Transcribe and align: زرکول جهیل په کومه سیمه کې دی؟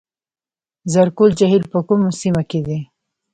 زرکول 0.93 1.31
جهیل 1.39 1.63
په 1.71 1.79
کومه 1.87 2.09
سیمه 2.21 2.43
کې 2.49 2.59
دی؟ 2.67 2.79